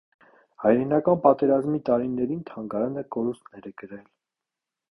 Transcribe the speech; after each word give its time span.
Հայրենական 0.61 1.19
պատերազմի 1.25 1.81
տարիներին 1.89 2.41
թանգարանը 2.51 3.05
կորուստներ 3.17 3.69
է 3.71 3.73
կրել։ 3.83 4.05